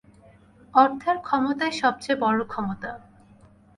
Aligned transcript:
অর্থের 0.73 1.17
ক্ষমতাই 1.19 1.73
সবচেয়ে 1.81 2.21
বড় 2.23 2.39
ক্ষমতা। 2.43 2.91